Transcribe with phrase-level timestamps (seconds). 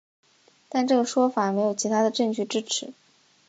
[0.67, 2.91] 但这个说法没有其他的证据支持。